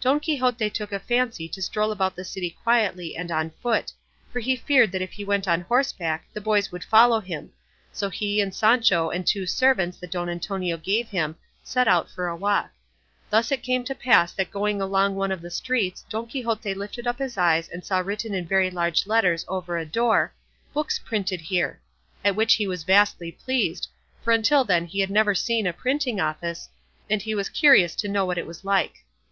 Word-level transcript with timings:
Don 0.00 0.20
Quixote 0.20 0.70
took 0.70 0.92
a 0.92 1.00
fancy 1.00 1.48
to 1.48 1.60
stroll 1.60 1.90
about 1.90 2.14
the 2.14 2.24
city 2.24 2.56
quietly 2.62 3.16
and 3.16 3.32
on 3.32 3.50
foot, 3.60 3.90
for 4.32 4.38
he 4.38 4.54
feared 4.54 4.92
that 4.92 5.02
if 5.02 5.10
he 5.10 5.24
went 5.24 5.48
on 5.48 5.62
horseback 5.62 6.28
the 6.32 6.40
boys 6.40 6.70
would 6.70 6.84
follow 6.84 7.18
him; 7.18 7.50
so 7.90 8.08
he 8.08 8.40
and 8.40 8.54
Sancho 8.54 9.10
and 9.10 9.26
two 9.26 9.46
servants 9.46 9.98
that 9.98 10.12
Don 10.12 10.28
Antonio 10.28 10.76
gave 10.76 11.08
him 11.08 11.34
set 11.64 11.88
out 11.88 12.08
for 12.08 12.28
a 12.28 12.36
walk. 12.36 12.70
Thus 13.30 13.50
it 13.50 13.64
came 13.64 13.82
to 13.82 13.96
pass 13.96 14.32
that 14.34 14.52
going 14.52 14.80
along 14.80 15.16
one 15.16 15.32
of 15.32 15.42
the 15.42 15.50
streets 15.50 16.04
Don 16.08 16.28
Quixote 16.28 16.72
lifted 16.72 17.08
up 17.08 17.18
his 17.18 17.36
eyes 17.36 17.68
and 17.68 17.84
saw 17.84 17.98
written 17.98 18.32
in 18.32 18.46
very 18.46 18.70
large 18.70 19.08
letters 19.08 19.44
over 19.48 19.76
a 19.76 19.84
door, 19.84 20.32
"Books 20.72 21.00
printed 21.00 21.40
here," 21.40 21.80
at 22.24 22.36
which 22.36 22.54
he 22.54 22.68
was 22.68 22.84
vastly 22.84 23.32
pleased, 23.32 23.88
for 24.22 24.32
until 24.32 24.62
then 24.62 24.86
he 24.86 25.00
had 25.00 25.10
never 25.10 25.34
seen 25.34 25.66
a 25.66 25.72
printing 25.72 26.20
office, 26.20 26.68
and 27.10 27.22
he 27.22 27.34
was 27.34 27.48
curious 27.48 27.96
to 27.96 28.06
know 28.06 28.24
what 28.24 28.38
it 28.38 28.46
was 28.46 28.64
like. 28.64 29.04